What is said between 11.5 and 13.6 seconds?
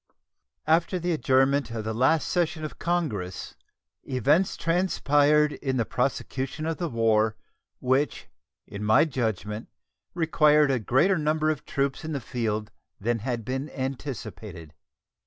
of troops in the field than had